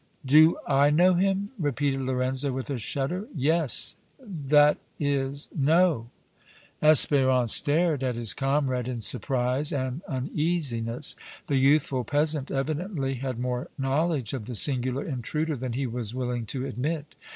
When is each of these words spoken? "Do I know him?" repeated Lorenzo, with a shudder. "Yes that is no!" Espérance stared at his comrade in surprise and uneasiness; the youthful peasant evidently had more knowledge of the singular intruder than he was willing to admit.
"Do 0.25 0.57
I 0.65 0.89
know 0.89 1.13
him?" 1.13 1.51
repeated 1.59 2.01
Lorenzo, 2.01 2.51
with 2.51 2.71
a 2.71 2.79
shudder. 2.79 3.27
"Yes 3.35 3.95
that 4.19 4.79
is 4.99 5.47
no!" 5.55 6.09
Espérance 6.81 7.49
stared 7.49 8.01
at 8.03 8.15
his 8.15 8.33
comrade 8.33 8.87
in 8.87 9.01
surprise 9.01 9.71
and 9.71 10.01
uneasiness; 10.07 11.15
the 11.45 11.57
youthful 11.57 12.03
peasant 12.03 12.49
evidently 12.49 13.13
had 13.13 13.37
more 13.37 13.69
knowledge 13.77 14.33
of 14.33 14.47
the 14.47 14.55
singular 14.55 15.05
intruder 15.05 15.55
than 15.55 15.73
he 15.73 15.85
was 15.85 16.15
willing 16.15 16.47
to 16.47 16.65
admit. 16.65 17.13